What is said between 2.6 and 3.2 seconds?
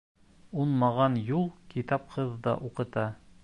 уҡыта.